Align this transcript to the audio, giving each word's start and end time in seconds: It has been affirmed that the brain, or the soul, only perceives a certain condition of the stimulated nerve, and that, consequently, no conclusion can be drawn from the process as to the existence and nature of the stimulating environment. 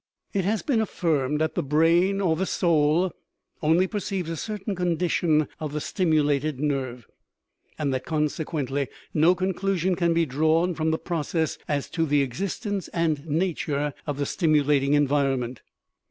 It 0.33 0.45
has 0.45 0.63
been 0.63 0.81
affirmed 0.81 1.39
that 1.41 1.53
the 1.53 1.61
brain, 1.61 2.21
or 2.21 2.35
the 2.35 2.47
soul, 2.47 3.11
only 3.61 3.85
perceives 3.85 4.31
a 4.31 4.35
certain 4.35 4.73
condition 4.75 5.47
of 5.59 5.73
the 5.73 5.79
stimulated 5.79 6.59
nerve, 6.59 7.05
and 7.77 7.93
that, 7.93 8.03
consequently, 8.07 8.87
no 9.13 9.35
conclusion 9.35 9.93
can 9.95 10.11
be 10.15 10.25
drawn 10.25 10.73
from 10.73 10.89
the 10.89 10.97
process 10.97 11.59
as 11.67 11.87
to 11.91 12.07
the 12.07 12.23
existence 12.23 12.87
and 12.87 13.27
nature 13.27 13.93
of 14.07 14.17
the 14.17 14.25
stimulating 14.25 14.93
environment. 14.95 15.61